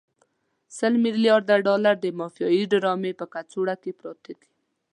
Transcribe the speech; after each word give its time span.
سل 0.77 0.93
ملیارده 1.05 1.55
ډالر 1.67 1.95
د 2.01 2.05
مافیایي 2.19 2.63
ډرامې 2.73 3.11
په 3.19 3.25
کڅوړو 3.33 3.75
کې 3.81 3.91
پراته 3.99 4.31
دي. 4.39 4.49